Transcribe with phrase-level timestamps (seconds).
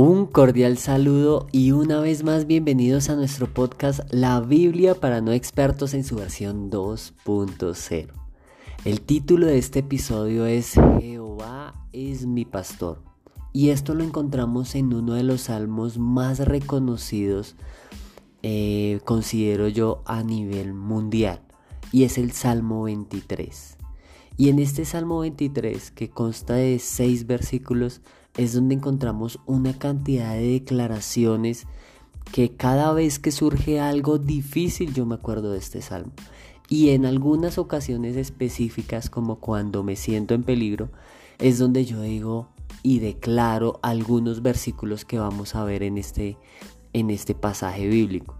[0.00, 5.32] Un cordial saludo y una vez más bienvenidos a nuestro podcast La Biblia para no
[5.32, 8.06] expertos en su versión 2.0.
[8.84, 13.02] El título de este episodio es Jehová es mi pastor
[13.52, 17.56] y esto lo encontramos en uno de los salmos más reconocidos,
[18.44, 21.40] eh, considero yo, a nivel mundial
[21.90, 23.76] y es el Salmo 23.
[24.36, 28.00] Y en este Salmo 23, que consta de seis versículos,
[28.36, 31.66] es donde encontramos una cantidad de declaraciones
[32.32, 36.12] que cada vez que surge algo difícil yo me acuerdo de este salmo.
[36.68, 40.90] Y en algunas ocasiones específicas, como cuando me siento en peligro,
[41.38, 42.48] es donde yo digo
[42.82, 46.36] y declaro algunos versículos que vamos a ver en este,
[46.92, 48.36] en este pasaje bíblico.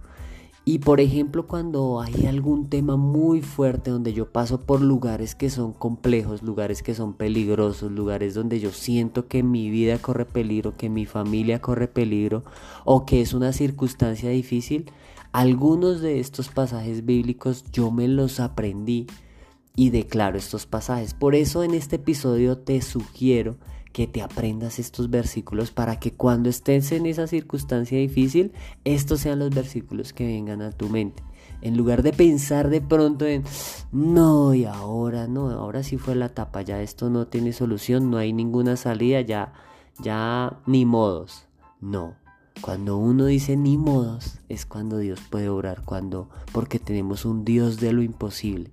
[0.70, 5.48] Y por ejemplo, cuando hay algún tema muy fuerte donde yo paso por lugares que
[5.48, 10.76] son complejos, lugares que son peligrosos, lugares donde yo siento que mi vida corre peligro,
[10.76, 12.44] que mi familia corre peligro
[12.84, 14.90] o que es una circunstancia difícil,
[15.32, 19.06] algunos de estos pasajes bíblicos yo me los aprendí
[19.74, 21.14] y declaro estos pasajes.
[21.14, 23.56] Por eso en este episodio te sugiero
[23.92, 28.52] que te aprendas estos versículos para que cuando estés en esa circunstancia difícil,
[28.84, 31.22] estos sean los versículos que vengan a tu mente.
[31.60, 33.42] En lugar de pensar de pronto en,
[33.90, 38.18] no, y ahora no, ahora sí fue la tapa, ya esto no tiene solución, no
[38.18, 39.52] hay ninguna salida, ya,
[39.98, 41.46] ya, ni modos.
[41.80, 42.14] No,
[42.60, 47.80] cuando uno dice ni modos es cuando Dios puede obrar, cuando, porque tenemos un Dios
[47.80, 48.70] de lo imposible.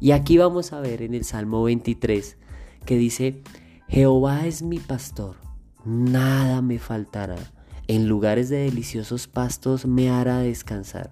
[0.00, 2.36] Y aquí vamos a ver en el Salmo 23
[2.84, 3.42] que dice,
[3.88, 5.36] Jehová es mi pastor,
[5.84, 7.36] nada me faltará.
[7.86, 11.10] En lugares de deliciosos pastos me hará descansar.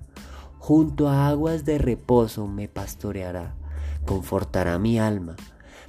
[0.58, 3.54] Junto a aguas de reposo me pastoreará.
[4.06, 5.36] Confortará mi alma.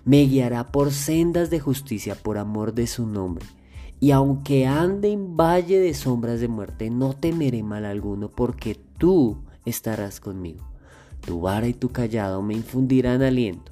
[0.03, 3.45] Me guiará por sendas de justicia por amor de su nombre.
[4.02, 9.38] Y aunque ande en valle de sombras de muerte, no temeré mal alguno, porque tú
[9.63, 10.68] estarás conmigo.
[11.22, 13.72] Tu vara y tu callado me infundirán aliento.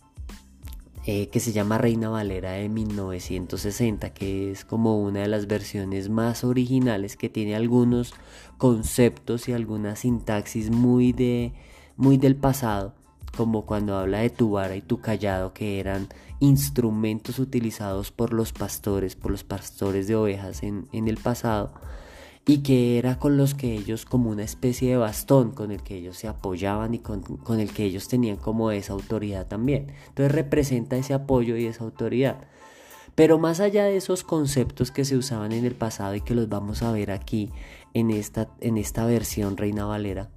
[1.05, 6.09] eh, que se llama Reina Valera de 1960, que es como una de las versiones
[6.09, 8.13] más originales que tiene algunos
[8.57, 11.53] conceptos y alguna sintaxis muy, de,
[11.97, 12.93] muy del pasado,
[13.35, 16.07] como cuando habla de tu vara y tu callado, que eran
[16.39, 21.73] instrumentos utilizados por los pastores, por los pastores de ovejas en, en el pasado
[22.45, 25.97] y que era con los que ellos como una especie de bastón con el que
[25.97, 27.23] ellos se apoyaban y con,
[27.59, 29.93] el que ellos tenían como esa autoridad también.
[30.07, 32.47] Entonces representa ese apoyo y esa autoridad.
[33.13, 36.49] Pero más allá de esos conceptos que se usaban en el pasado y que los
[36.49, 37.51] vamos a ver aquí
[37.93, 40.29] en esta, en esta versión Reina Valera,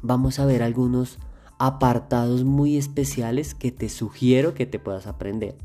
[0.00, 1.18] vamos a ver algunos
[1.58, 5.56] apartados muy especiales que te sugiero que te puedas aprender.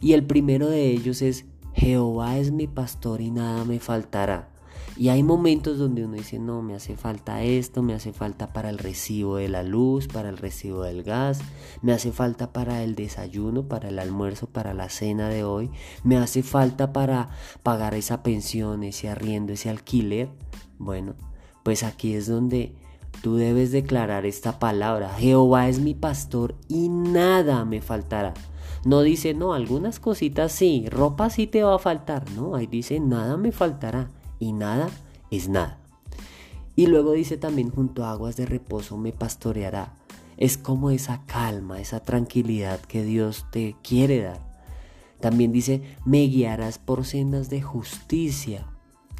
[0.00, 1.44] Y el primero de ellos es
[1.74, 4.48] Jehová es mi pastor y nada me faltará.
[4.96, 8.68] Y hay momentos donde uno dice, no, me hace falta esto, me hace falta para
[8.68, 11.40] el recibo de la luz, para el recibo del gas,
[11.80, 15.70] me hace falta para el desayuno, para el almuerzo, para la cena de hoy,
[16.04, 17.30] me hace falta para
[17.62, 20.28] pagar esa pensión, ese arriendo, ese alquiler.
[20.78, 21.14] Bueno,
[21.62, 22.74] pues aquí es donde
[23.22, 28.34] tú debes declarar esta palabra, Jehová es mi pastor y nada me faltará.
[28.84, 33.00] No dice, no, algunas cositas sí, ropa sí te va a faltar, no, ahí dice,
[33.00, 34.10] nada me faltará
[34.42, 34.90] y nada
[35.30, 35.78] es nada.
[36.74, 39.94] Y luego dice también junto a aguas de reposo me pastoreará.
[40.36, 44.40] Es como esa calma, esa tranquilidad que Dios te quiere dar.
[45.20, 48.66] También dice, me guiarás por sendas de justicia.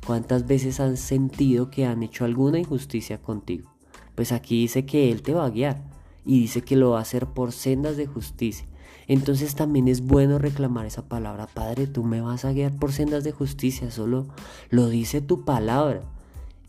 [0.05, 3.70] ¿Cuántas veces han sentido que han hecho alguna injusticia contigo?
[4.17, 5.85] Pues aquí dice que Él te va a guiar
[6.26, 8.67] y dice que lo va a hacer por sendas de justicia.
[9.09, 13.25] Entonces también es bueno reclamar esa palabra, Padre, tú me vas a guiar por sendas
[13.25, 14.27] de justicia, solo
[14.71, 16.03] lo dice tu palabra.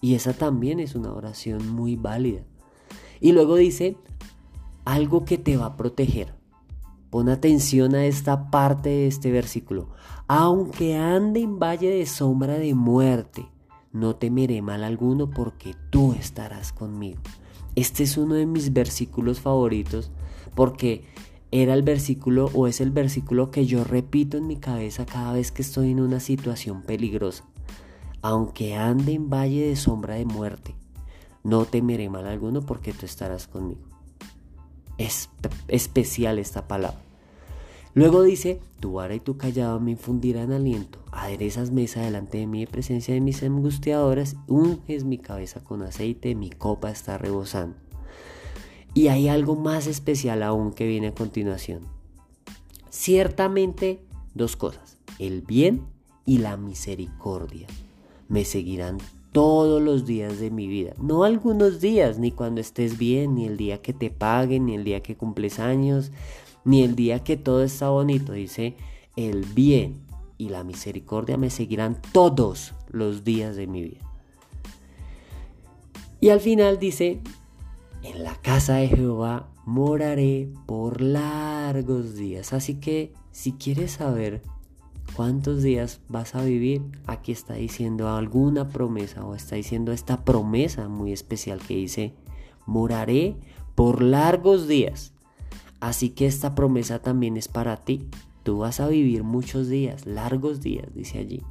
[0.02, 2.42] Y esa también es una oración muy válida.
[3.22, 3.96] Y luego dice
[4.84, 6.34] algo que te va a proteger.
[7.10, 9.90] Pon atención a esta parte de este versículo.
[10.28, 13.46] Aunque ande en valle de sombra de muerte,
[13.92, 17.22] no temeré mal alguno porque tú estarás conmigo.
[17.76, 20.12] Este es uno de mis versículos favoritos
[20.56, 21.06] porque
[21.56, 25.52] era el versículo o es el versículo que yo repito en mi cabeza cada vez
[25.52, 27.44] que estoy en una situación peligrosa.
[28.24, 30.74] Aunque ande en valle de sombra de muerte,
[31.44, 33.82] no temeré mal alguno porque tú estarás conmigo.
[34.98, 35.30] Es
[35.68, 37.04] especial esta palabra.
[37.94, 42.64] Luego dice, tu vara y tu callado me infundirán aliento, aderezas mesa delante de mí
[42.64, 47.76] en presencia de mis angustiadoras, unges mi cabeza con aceite, mi copa está rebosando.
[48.94, 51.82] Y hay algo más especial aún que viene a continuación.
[52.90, 54.00] Ciertamente
[54.36, 55.84] dos cosas, el bien
[56.26, 57.68] y la misericordia
[58.30, 58.98] me seguirán
[59.32, 60.94] todos los días de mi vida.
[61.02, 64.84] No algunos días, ni cuando estés bien, ni el día que te paguen, ni el
[64.84, 66.12] día que cumples años,
[66.64, 68.32] ni el día que todo está bonito.
[68.32, 68.76] Dice,
[69.16, 70.02] el bien
[70.38, 74.02] y la misericordia me seguirán todos los días de mi vida.
[76.22, 77.20] Y al final dice,
[78.04, 82.54] en la casa de Jehová moraré por largos días.
[82.54, 84.42] Así que si quieres saber
[85.16, 90.90] cuántos días vas a vivir, aquí está diciendo alguna promesa o está diciendo esta promesa
[90.90, 92.14] muy especial que dice,
[92.66, 93.38] moraré
[93.74, 95.14] por largos días.
[95.80, 98.08] Así que esta promesa también es para ti.
[98.44, 101.42] Tú vas a vivir muchos días, largos días, dice allí.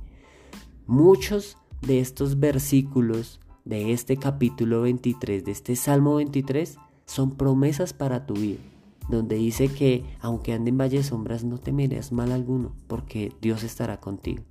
[0.86, 8.26] Muchos de estos versículos de este capítulo 23, de este Salmo 23, son promesas para
[8.26, 8.60] tu vida,
[9.08, 14.00] donde dice que aunque ande en valle sombras no temerás mal alguno, porque Dios estará
[14.00, 14.42] contigo.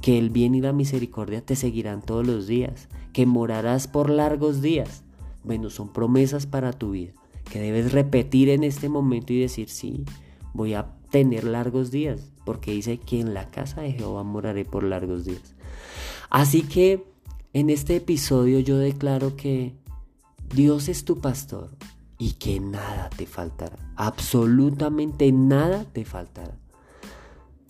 [0.00, 4.62] Que el bien y la misericordia te seguirán todos los días, que morarás por largos
[4.62, 5.02] días.
[5.42, 7.12] Bueno, son promesas para tu vida
[7.48, 10.04] que debes repetir en este momento y decir, sí,
[10.52, 14.84] voy a tener largos días, porque dice que en la casa de Jehová moraré por
[14.84, 15.54] largos días.
[16.30, 17.04] Así que
[17.52, 19.74] en este episodio yo declaro que
[20.54, 21.70] Dios es tu pastor
[22.18, 26.58] y que nada te faltará, absolutamente nada te faltará.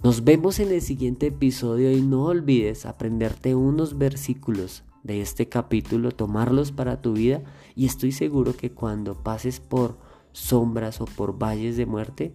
[0.03, 6.13] Nos vemos en el siguiente episodio y no olvides aprenderte unos versículos de este capítulo,
[6.13, 7.43] tomarlos para tu vida
[7.75, 9.99] y estoy seguro que cuando pases por
[10.33, 12.33] sombras o por valles de muerte,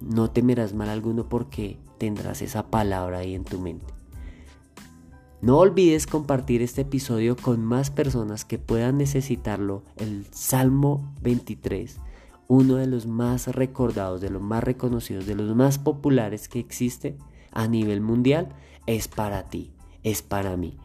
[0.00, 3.95] no temerás mal alguno porque tendrás esa palabra ahí en tu mente.
[5.46, 9.84] No olvides compartir este episodio con más personas que puedan necesitarlo.
[9.96, 11.98] El Salmo 23,
[12.48, 17.16] uno de los más recordados, de los más reconocidos, de los más populares que existe
[17.52, 18.56] a nivel mundial,
[18.88, 19.70] es para ti,
[20.02, 20.76] es para mí.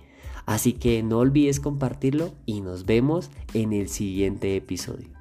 [0.46, 5.21] Así que no olvides compartirlo y nos vemos en el siguiente episodio.